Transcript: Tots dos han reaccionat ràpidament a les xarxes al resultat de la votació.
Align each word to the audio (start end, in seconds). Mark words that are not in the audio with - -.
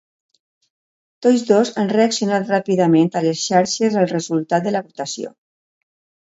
Tots 1.25 1.43
dos 1.49 1.71
han 1.81 1.91
reaccionat 1.91 2.49
ràpidament 2.53 3.11
a 3.13 3.23
les 3.27 3.45
xarxes 3.51 3.99
al 4.05 4.09
resultat 4.15 4.65
de 4.69 4.75
la 4.79 4.83
votació. 4.89 5.33